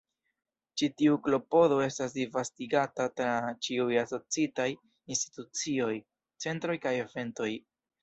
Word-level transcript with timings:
Ĉi 0.81 0.87
tiu 1.01 1.17
klopodo 1.27 1.77
estas 1.87 2.15
disvastigata 2.15 3.07
tra 3.21 3.37
ĉiuj 3.69 4.01
asociitaj 4.07 4.69
institucioj, 5.17 5.95
centroj 6.49 6.83
kaj 6.89 6.99
eventoj. 7.09 7.57